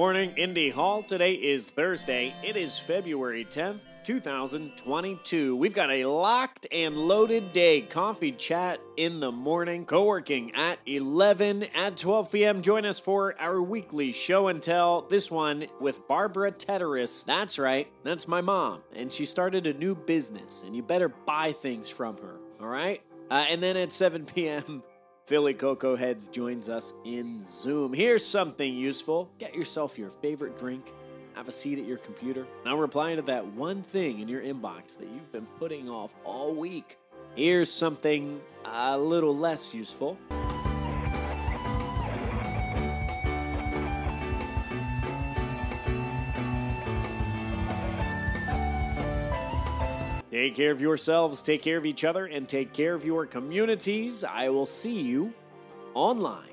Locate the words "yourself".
29.54-29.96